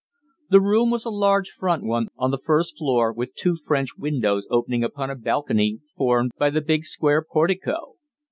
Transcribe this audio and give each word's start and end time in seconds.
The 0.49 0.59
room 0.59 0.89
was 0.89 1.05
a 1.05 1.11
large 1.11 1.49
front 1.51 1.83
one 1.83 2.07
on 2.17 2.31
the 2.31 2.39
first 2.43 2.79
floor, 2.79 3.13
with 3.13 3.35
two 3.35 3.55
French 3.55 3.97
windows 3.99 4.47
opening 4.49 4.83
upon 4.83 5.11
a 5.11 5.15
balcony 5.15 5.81
formed 5.95 6.31
by 6.39 6.49
the 6.49 6.61
big 6.61 6.85
square 6.85 7.23
portico. 7.23 7.97